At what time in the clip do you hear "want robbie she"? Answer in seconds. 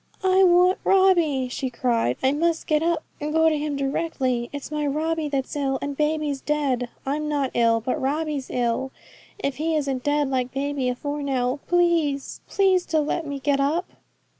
0.45-1.69